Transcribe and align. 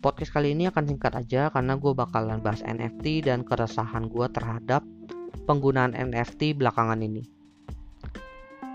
Podcast 0.00 0.32
kali 0.32 0.56
ini 0.56 0.64
akan 0.64 0.88
singkat 0.88 1.12
aja 1.12 1.52
karena 1.52 1.76
gue 1.76 1.92
bakalan 1.92 2.40
bahas 2.40 2.64
NFT 2.64 3.28
dan 3.28 3.44
keresahan 3.44 4.08
gue 4.08 4.32
terhadap 4.32 4.80
penggunaan 5.44 5.92
NFT 5.92 6.56
belakangan 6.56 7.04
ini. 7.04 7.20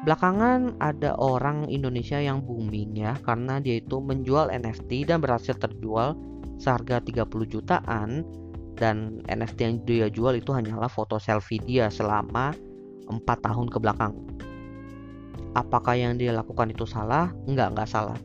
Belakangan 0.05 0.77
ada 0.77 1.17
orang 1.17 1.65
Indonesia 1.65 2.21
yang 2.21 2.45
booming 2.45 2.93
ya 2.93 3.17
karena 3.25 3.57
dia 3.57 3.81
itu 3.81 3.97
menjual 3.97 4.53
NFT 4.53 5.09
dan 5.09 5.17
berhasil 5.17 5.57
terjual 5.57 6.13
seharga 6.61 7.01
30 7.01 7.25
jutaan 7.49 8.21
dan 8.77 9.25
NFT 9.25 9.57
yang 9.65 9.75
dia 9.81 10.07
jual 10.13 10.37
itu 10.37 10.53
hanyalah 10.53 10.93
foto 10.93 11.17
selfie 11.17 11.57
dia 11.57 11.89
selama 11.89 12.53
4 13.09 13.25
tahun 13.25 13.73
ke 13.73 13.81
belakang. 13.81 14.13
Apakah 15.57 15.97
yang 15.97 16.21
dia 16.21 16.37
lakukan 16.37 16.69
itu 16.69 16.85
salah? 16.85 17.33
Enggak, 17.49 17.73
enggak 17.73 17.89
salah. 17.89 18.19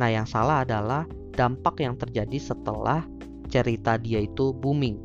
Nah, 0.00 0.08
yang 0.08 0.24
salah 0.24 0.64
adalah 0.64 1.04
dampak 1.36 1.78
yang 1.84 1.94
terjadi 2.00 2.40
setelah 2.40 3.04
cerita 3.52 4.00
dia 4.00 4.24
itu 4.24 4.50
booming. 4.56 4.98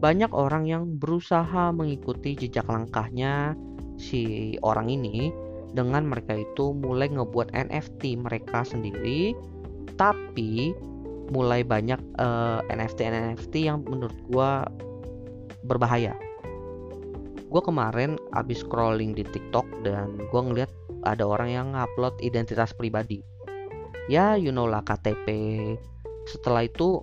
Banyak 0.00 0.32
orang 0.32 0.66
yang 0.66 0.98
berusaha 0.98 1.72
mengikuti 1.72 2.34
jejak 2.36 2.66
langkahnya 2.66 3.54
si 4.00 4.56
orang 4.64 4.88
ini 4.90 5.30
dengan 5.70 6.08
mereka 6.08 6.34
itu 6.34 6.74
mulai 6.74 7.06
ngebuat 7.12 7.54
NFT 7.54 8.18
mereka 8.18 8.66
sendiri 8.66 9.36
tapi 9.94 10.74
mulai 11.30 11.62
banyak 11.62 12.00
eh, 12.18 12.60
NFT 12.74 12.98
NFT 13.06 13.54
yang 13.70 13.86
menurut 13.86 14.16
gue 14.26 14.50
berbahaya. 15.68 16.16
Gue 17.50 17.62
kemarin 17.62 18.16
abis 18.34 18.64
scrolling 18.64 19.14
di 19.14 19.22
TikTok 19.22 19.66
dan 19.86 20.16
gue 20.18 20.40
ngeliat 20.40 20.70
ada 21.04 21.22
orang 21.28 21.50
yang 21.50 21.66
ngupload 21.76 22.18
identitas 22.24 22.72
pribadi 22.74 23.20
ya 24.08 24.38
you 24.38 24.54
know 24.54 24.64
lah 24.64 24.80
KTP 24.86 25.28
setelah 26.30 26.64
itu 26.64 27.02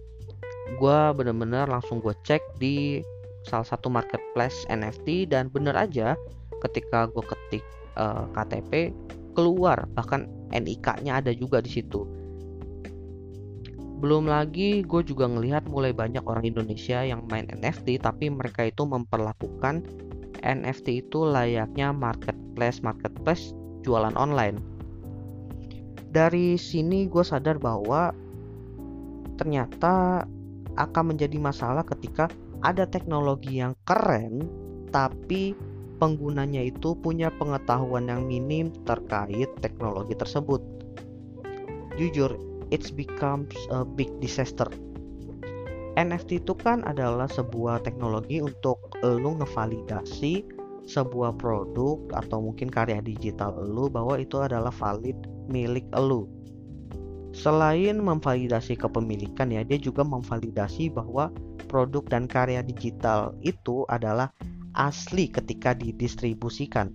gue 0.75 0.99
bener-bener 1.15 1.67
langsung 1.67 2.03
gue 2.03 2.15
cek 2.27 2.59
di 2.59 3.03
salah 3.47 3.63
satu 3.63 3.87
marketplace 3.87 4.67
NFT 4.67 5.31
dan 5.31 5.47
bener 5.47 5.75
aja 5.75 6.19
ketika 6.67 7.07
gue 7.07 7.23
ketik 7.23 7.63
uh, 7.95 8.23
eh, 8.23 8.25
KTP 8.35 8.71
keluar. 9.37 9.87
Bahkan 9.95 10.51
NIK-nya 10.51 11.23
ada 11.23 11.31
juga 11.31 11.63
di 11.63 11.71
situ. 11.71 12.03
Belum 13.97 14.29
lagi 14.29 14.85
gue 14.85 15.01
juga 15.01 15.25
ngelihat 15.25 15.65
mulai 15.71 15.89
banyak 15.89 16.21
orang 16.27 16.45
Indonesia 16.45 17.01
yang 17.01 17.25
main 17.31 17.49
NFT 17.49 17.97
tapi 18.03 18.29
mereka 18.29 18.69
itu 18.69 18.85
memperlakukan 18.85 19.81
NFT 20.45 21.09
itu 21.09 21.25
layaknya 21.25 21.89
marketplace 21.89 22.85
marketplace 22.85 23.57
jualan 23.81 24.13
online 24.13 24.76
dari 26.17 26.57
sini 26.57 27.05
gue 27.05 27.21
sadar 27.21 27.61
bahwa 27.61 28.09
ternyata 29.37 30.25
akan 30.73 31.13
menjadi 31.13 31.37
masalah 31.37 31.85
ketika 31.85 32.25
ada 32.65 32.89
teknologi 32.89 33.61
yang 33.61 33.77
keren 33.85 34.49
tapi 34.89 35.53
penggunanya 36.01 36.65
itu 36.65 36.97
punya 36.97 37.29
pengetahuan 37.37 38.09
yang 38.09 38.25
minim 38.25 38.73
terkait 38.89 39.45
teknologi 39.61 40.17
tersebut. 40.17 40.57
Jujur, 42.01 42.33
it 42.73 42.81
becomes 42.97 43.53
a 43.69 43.85
big 43.85 44.09
disaster. 44.17 44.65
NFT 45.97 46.41
itu 46.45 46.53
kan 46.57 46.81
adalah 46.85 47.29
sebuah 47.29 47.85
teknologi 47.85 48.41
untuk 48.41 48.89
lo 49.05 49.37
ngevalidasi 49.37 50.45
sebuah 50.89 51.37
produk 51.37 52.09
atau 52.13 52.41
mungkin 52.41 52.73
karya 52.73 53.01
digital 53.05 53.53
lu 53.65 53.85
bahwa 53.89 54.17
itu 54.17 54.41
adalah 54.41 54.73
valid 54.73 55.36
milik 55.49 55.87
lu. 55.97 56.27
Selain 57.35 57.99
memvalidasi 58.01 58.79
kepemilikan 58.79 59.53
ya, 59.53 59.61
dia 59.61 59.77
juga 59.77 60.01
memvalidasi 60.01 60.89
bahwa 60.89 61.29
produk 61.69 62.01
dan 62.07 62.25
karya 62.25 62.63
digital 62.65 63.35
itu 63.45 63.85
adalah 63.91 64.31
asli 64.73 65.29
ketika 65.29 65.77
didistribusikan. 65.77 66.89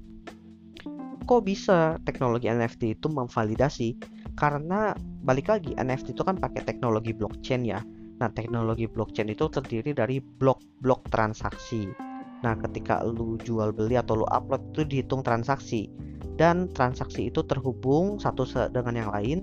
Kok 1.22 1.42
bisa 1.46 2.02
teknologi 2.02 2.50
NFT 2.50 2.98
itu 2.98 3.06
memvalidasi? 3.06 3.94
Karena 4.34 4.96
balik 5.22 5.52
lagi 5.52 5.76
NFT 5.78 6.18
itu 6.18 6.26
kan 6.26 6.34
pakai 6.40 6.66
teknologi 6.66 7.14
blockchain 7.14 7.62
ya. 7.62 7.78
Nah, 8.18 8.30
teknologi 8.34 8.90
blockchain 8.90 9.30
itu 9.30 9.46
terdiri 9.46 9.94
dari 9.94 10.18
blok-blok 10.18 11.06
transaksi 11.10 12.11
Nah, 12.42 12.58
ketika 12.58 13.06
lu 13.06 13.38
jual 13.38 13.70
beli 13.70 13.94
atau 13.94 14.22
lu 14.22 14.26
upload 14.28 14.62
itu 14.74 14.82
dihitung 14.82 15.22
transaksi 15.22 15.86
dan 16.34 16.66
transaksi 16.74 17.30
itu 17.30 17.46
terhubung 17.46 18.18
satu 18.18 18.42
dengan 18.74 18.94
yang 18.98 19.10
lain 19.14 19.38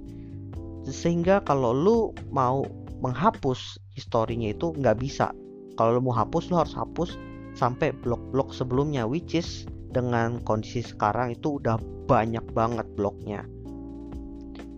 sehingga 0.83 1.39
kalau 1.47 1.71
lu 1.71 1.97
mau 2.31 2.65
menghapus 2.99 3.79
historinya 3.95 4.51
itu 4.51 4.75
nggak 4.75 4.99
bisa. 4.99 5.31
Kalau 5.79 5.95
lu 5.95 6.11
mau 6.11 6.15
hapus 6.15 6.51
lu 6.51 6.59
harus 6.59 6.75
hapus 6.75 7.15
sampai 7.55 7.95
blok-blok 8.03 8.51
sebelumnya 8.51 9.07
which 9.07 9.35
is 9.35 9.63
dengan 9.95 10.43
kondisi 10.43 10.83
sekarang 10.83 11.39
itu 11.39 11.57
udah 11.57 11.79
banyak 12.05 12.43
banget 12.51 12.85
bloknya. 12.99 13.47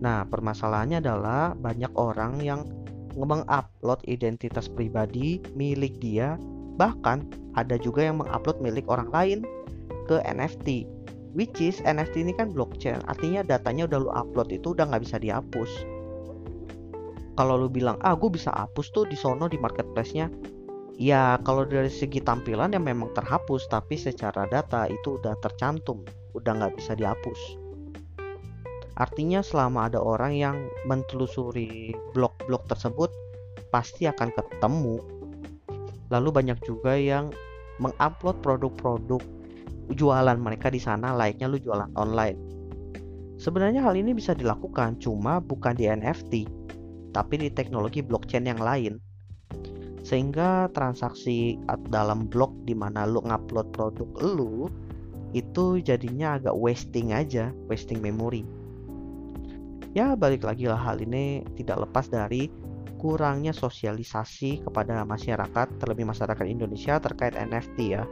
Nah, 0.02 0.26
permasalahannya 0.26 0.98
adalah 0.98 1.54
banyak 1.54 1.90
orang 1.94 2.42
yang 2.42 2.66
mengupload 3.14 4.02
identitas 4.08 4.66
pribadi 4.72 5.38
milik 5.54 6.00
dia 6.00 6.40
bahkan 6.80 7.28
ada 7.58 7.76
juga 7.76 8.06
yang 8.06 8.20
mengupload 8.24 8.58
milik 8.64 8.86
orang 8.88 9.08
lain 9.12 9.38
ke 10.08 10.18
NFT 10.24 10.88
which 11.32 11.56
is 11.60 11.80
NFT 11.84 12.28
ini 12.28 12.32
kan 12.36 12.52
blockchain 12.52 13.00
artinya 13.08 13.40
datanya 13.44 13.88
udah 13.88 13.98
lu 13.98 14.10
upload 14.12 14.52
itu 14.52 14.76
udah 14.76 14.88
nggak 14.88 15.04
bisa 15.04 15.16
dihapus. 15.16 15.70
Kalau 17.32 17.56
lu 17.56 17.72
bilang 17.72 17.96
ah 18.04 18.12
gue 18.12 18.28
bisa 18.28 18.52
hapus 18.52 18.92
tuh 18.92 19.08
di 19.08 19.16
sono 19.16 19.48
di 19.48 19.56
marketplace-nya. 19.56 20.28
Ya 21.00 21.40
kalau 21.40 21.64
dari 21.64 21.88
segi 21.88 22.20
tampilan 22.20 22.76
ya 22.76 22.80
memang 22.80 23.16
terhapus 23.16 23.64
tapi 23.72 23.96
secara 23.96 24.44
data 24.52 24.84
itu 24.84 25.16
udah 25.16 25.32
tercantum 25.40 26.04
udah 26.36 26.52
nggak 26.52 26.76
bisa 26.76 26.92
dihapus. 26.92 27.56
Artinya 29.00 29.40
selama 29.40 29.88
ada 29.88 30.04
orang 30.04 30.36
yang 30.36 30.56
mentelusuri 30.84 31.96
blok-blok 32.12 32.68
tersebut 32.68 33.08
pasti 33.72 34.04
akan 34.04 34.28
ketemu 34.36 35.00
lalu 36.12 36.28
banyak 36.28 36.60
juga 36.60 36.92
yang 36.92 37.32
mengupload 37.80 38.44
produk-produk 38.44 39.24
jualan 39.96 40.36
mereka 40.36 40.68
di 40.68 40.78
sana 40.78 41.16
layaknya 41.16 41.48
lu 41.48 41.56
jualan 41.56 41.88
online. 41.96 42.36
Sebenarnya 43.40 43.82
hal 43.82 43.96
ini 43.98 44.14
bisa 44.14 44.36
dilakukan 44.36 45.00
cuma 45.02 45.40
bukan 45.42 45.74
di 45.74 45.88
NFT, 45.88 46.46
tapi 47.10 47.34
di 47.40 47.48
teknologi 47.50 48.04
blockchain 48.04 48.46
yang 48.46 48.60
lain. 48.60 49.00
Sehingga 50.06 50.70
transaksi 50.76 51.58
dalam 51.90 52.28
blok 52.28 52.52
di 52.68 52.76
mana 52.76 53.08
lu 53.08 53.24
ngupload 53.24 53.74
produk 53.74 54.08
lu 54.20 54.68
itu 55.32 55.80
jadinya 55.80 56.36
agak 56.36 56.54
wasting 56.54 57.16
aja, 57.16 57.50
wasting 57.66 57.98
memory. 57.98 58.44
Ya 59.96 60.16
balik 60.16 60.44
lagi 60.44 60.68
lah 60.68 60.78
hal 60.78 61.00
ini 61.00 61.44
tidak 61.56 61.88
lepas 61.88 62.08
dari 62.08 62.48
kurangnya 63.02 63.50
sosialisasi 63.50 64.62
kepada 64.62 65.02
masyarakat, 65.02 65.66
terlebih 65.82 66.06
masyarakat 66.06 66.46
Indonesia 66.46 67.02
terkait 67.02 67.34
NFT 67.34 67.98
ya. 67.98 68.06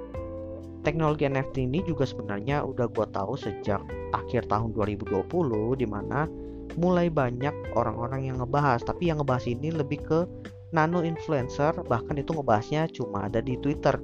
Teknologi 0.83 1.31
NFT 1.31 1.71
ini 1.71 1.87
juga 1.87 2.03
sebenarnya 2.03 2.67
udah 2.67 2.91
gue 2.91 3.06
tahu 3.15 3.39
sejak 3.39 3.78
akhir 4.11 4.51
tahun 4.51 4.75
2020 4.75 5.31
di 5.78 5.87
mana 5.87 6.27
mulai 6.75 7.06
banyak 7.06 7.55
orang-orang 7.78 8.34
yang 8.34 8.43
ngebahas, 8.43 8.83
tapi 8.83 9.15
yang 9.15 9.23
ngebahas 9.23 9.47
ini 9.47 9.71
lebih 9.71 10.03
ke 10.03 10.27
nano 10.75 11.07
influencer, 11.07 11.75
bahkan 11.87 12.19
itu 12.19 12.34
ngebahasnya 12.34 12.91
cuma 12.91 13.31
ada 13.31 13.39
di 13.39 13.55
Twitter. 13.62 13.95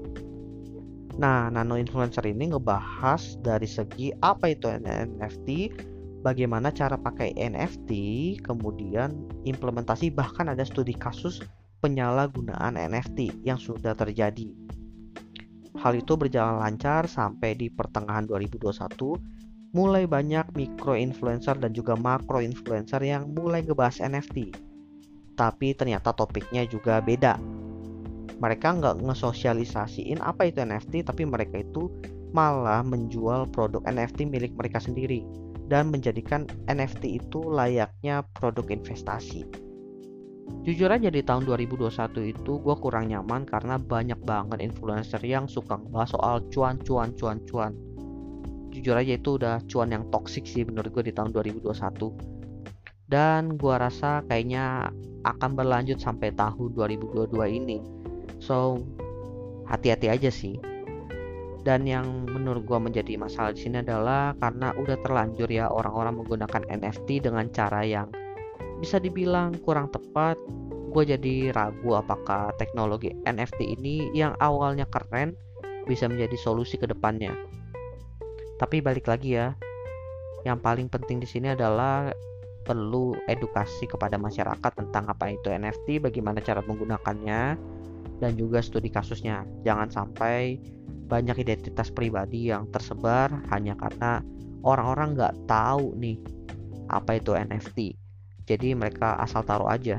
Nah, 1.16 1.48
nano 1.48 1.80
influencer 1.80 2.22
ini 2.28 2.52
ngebahas 2.52 3.40
dari 3.40 3.66
segi 3.66 4.12
apa 4.20 4.52
itu 4.52 4.68
NFT, 4.68 5.48
bagaimana 6.26 6.74
cara 6.74 6.98
pakai 6.98 7.38
NFT, 7.38 7.90
kemudian 8.42 9.30
implementasi 9.46 10.10
bahkan 10.10 10.50
ada 10.50 10.66
studi 10.66 10.90
kasus 10.90 11.38
penyalahgunaan 11.78 12.74
NFT 12.74 13.46
yang 13.46 13.62
sudah 13.62 13.94
terjadi. 13.94 14.50
Hal 15.78 15.94
itu 15.94 16.18
berjalan 16.18 16.58
lancar 16.58 17.06
sampai 17.06 17.54
di 17.54 17.70
pertengahan 17.70 18.26
2021 18.26 18.74
mulai 19.70 20.02
banyak 20.08 20.50
mikro 20.58 20.98
influencer 20.98 21.54
dan 21.62 21.70
juga 21.70 21.94
makro 21.94 22.42
influencer 22.42 22.98
yang 23.06 23.30
mulai 23.30 23.62
ngebahas 23.62 24.02
NFT. 24.02 24.50
Tapi 25.38 25.78
ternyata 25.78 26.10
topiknya 26.10 26.66
juga 26.66 26.98
beda. 26.98 27.38
Mereka 28.42 28.82
nggak 28.82 28.98
ngesosialisasiin 28.98 30.18
apa 30.26 30.50
itu 30.50 30.58
NFT, 30.64 31.06
tapi 31.06 31.22
mereka 31.22 31.62
itu 31.62 31.86
malah 32.34 32.82
menjual 32.82 33.46
produk 33.54 33.84
NFT 33.86 34.26
milik 34.26 34.58
mereka 34.58 34.82
sendiri 34.82 35.45
dan 35.66 35.90
menjadikan 35.90 36.46
NFT 36.70 37.22
itu 37.22 37.42
layaknya 37.46 38.22
produk 38.34 38.70
investasi. 38.70 39.46
Jujur 40.62 40.90
aja 40.90 41.10
di 41.10 41.22
tahun 41.22 41.46
2021 41.46 41.90
itu 42.30 42.52
gue 42.58 42.76
kurang 42.78 43.10
nyaman 43.10 43.46
karena 43.46 43.78
banyak 43.78 44.18
banget 44.22 44.62
influencer 44.62 45.18
yang 45.22 45.50
suka 45.50 45.78
ngebahas 45.78 46.10
soal 46.14 46.36
cuan 46.50 46.78
cuan 46.82 47.10
cuan 47.18 47.38
cuan. 47.46 47.72
Jujur 48.70 48.94
aja 48.94 49.18
itu 49.18 49.38
udah 49.38 49.62
cuan 49.66 49.90
yang 49.90 50.06
toksik 50.10 50.46
sih 50.46 50.62
menurut 50.62 50.90
gue 50.94 51.10
di 51.10 51.14
tahun 51.14 51.34
2021. 51.34 52.36
dan 53.06 53.54
gua 53.54 53.78
rasa 53.78 54.26
kayaknya 54.26 54.90
akan 55.22 55.50
berlanjut 55.54 55.98
sampai 55.98 56.34
tahun 56.34 56.74
2022 56.74 57.30
ini 57.58 57.78
so 58.38 58.82
hati-hati 59.66 60.10
aja 60.10 60.30
sih 60.30 60.58
dan 61.66 61.82
yang 61.82 62.30
menurut 62.30 62.62
gua 62.62 62.78
menjadi 62.78 63.18
masalah 63.18 63.50
di 63.50 63.66
sini 63.66 63.82
adalah 63.82 64.38
karena 64.38 64.70
udah 64.78 64.96
terlanjur 65.02 65.50
ya 65.50 65.66
orang-orang 65.66 66.22
menggunakan 66.22 66.62
NFT 66.70 67.26
dengan 67.26 67.50
cara 67.50 67.82
yang 67.82 68.06
bisa 68.78 69.02
dibilang 69.02 69.58
kurang 69.66 69.90
tepat 69.90 70.38
gue 70.96 71.12
jadi 71.12 71.52
ragu 71.52 71.92
apakah 71.92 72.56
teknologi 72.56 73.12
NFT 73.28 73.76
ini 73.76 74.08
yang 74.16 74.32
awalnya 74.40 74.88
keren 74.88 75.36
bisa 75.84 76.08
menjadi 76.08 76.40
solusi 76.40 76.80
ke 76.80 76.88
depannya. 76.88 77.36
Tapi 78.56 78.80
balik 78.80 79.04
lagi 79.04 79.36
ya, 79.36 79.52
yang 80.48 80.56
paling 80.56 80.88
penting 80.88 81.20
di 81.20 81.28
sini 81.28 81.52
adalah 81.52 82.08
perlu 82.64 83.12
edukasi 83.28 83.84
kepada 83.84 84.16
masyarakat 84.16 84.72
tentang 84.72 85.04
apa 85.06 85.36
itu 85.36 85.52
NFT, 85.52 86.00
bagaimana 86.00 86.40
cara 86.40 86.64
menggunakannya, 86.64 87.42
dan 88.18 88.32
juga 88.34 88.64
studi 88.64 88.88
kasusnya. 88.88 89.44
Jangan 89.68 89.92
sampai 89.92 90.56
banyak 91.06 91.38
identitas 91.42 91.88
pribadi 91.94 92.50
yang 92.50 92.66
tersebar 92.74 93.30
hanya 93.54 93.78
karena 93.78 94.20
orang-orang 94.66 95.14
nggak 95.14 95.34
tahu 95.46 95.94
nih 95.98 96.18
apa 96.90 97.18
itu 97.18 97.34
NFT. 97.34 97.78
Jadi 98.46 98.74
mereka 98.78 99.18
asal 99.18 99.42
taruh 99.42 99.70
aja. 99.70 99.98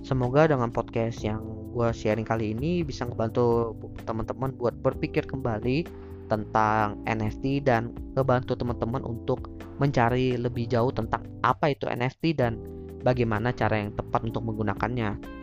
Semoga 0.00 0.48
dengan 0.48 0.72
podcast 0.72 1.20
yang 1.20 1.44
gue 1.72 1.88
sharing 1.92 2.24
kali 2.24 2.56
ini 2.56 2.80
bisa 2.80 3.04
ngebantu 3.04 3.76
teman-teman 4.08 4.56
buat 4.56 4.72
berpikir 4.80 5.28
kembali 5.28 5.84
tentang 6.28 7.00
NFT 7.08 7.64
dan 7.64 7.92
ngebantu 8.16 8.56
teman-teman 8.56 9.04
untuk 9.04 9.48
mencari 9.80 10.36
lebih 10.36 10.68
jauh 10.68 10.92
tentang 10.92 11.24
apa 11.40 11.72
itu 11.72 11.88
NFT 11.88 12.36
dan 12.36 12.60
bagaimana 13.00 13.52
cara 13.52 13.80
yang 13.80 13.92
tepat 13.96 14.28
untuk 14.28 14.44
menggunakannya. 14.44 15.38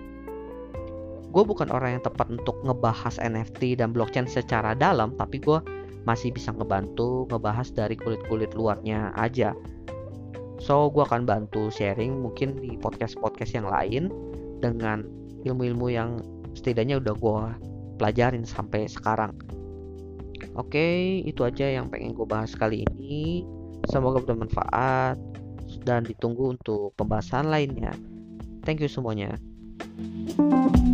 Gue 1.35 1.43
bukan 1.43 1.67
orang 1.67 1.99
yang 1.99 2.03
tepat 2.07 2.31
untuk 2.31 2.55
ngebahas 2.63 3.19
NFT 3.19 3.83
dan 3.83 3.91
blockchain 3.91 4.23
secara 4.23 4.71
dalam, 4.71 5.11
tapi 5.19 5.43
gue 5.43 5.59
masih 6.07 6.31
bisa 6.31 6.55
ngebantu 6.55 7.27
ngebahas 7.27 7.75
dari 7.75 7.99
kulit-kulit 7.99 8.55
luarnya 8.55 9.11
aja. 9.19 9.51
So, 10.63 10.87
gue 10.87 11.03
akan 11.03 11.27
bantu 11.27 11.67
sharing 11.67 12.23
mungkin 12.23 12.55
di 12.63 12.79
podcast-podcast 12.79 13.51
yang 13.51 13.67
lain 13.67 14.07
dengan 14.63 15.03
ilmu-ilmu 15.43 15.91
yang 15.91 16.23
setidaknya 16.55 17.03
udah 17.03 17.11
gue 17.19 17.39
pelajarin 17.99 18.47
sampai 18.47 18.87
sekarang. 18.87 19.35
Oke, 20.55 21.19
itu 21.19 21.43
aja 21.43 21.67
yang 21.67 21.91
pengen 21.91 22.15
gue 22.15 22.23
bahas 22.23 22.55
kali 22.55 22.87
ini. 22.87 23.43
Semoga 23.91 24.23
bermanfaat 24.23 25.19
dan 25.83 26.07
ditunggu 26.07 26.55
untuk 26.55 26.95
pembahasan 26.95 27.51
lainnya. 27.51 27.91
Thank 28.63 28.79
you 28.79 28.87
semuanya. 28.87 29.35
thank 29.95 30.75
you 30.79 30.84